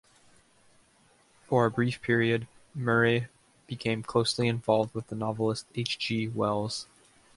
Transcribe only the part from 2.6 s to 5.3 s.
Murray became closely involved with the